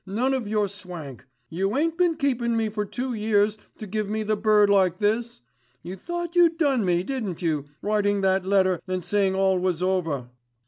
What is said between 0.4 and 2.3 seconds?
your swank. You ain't been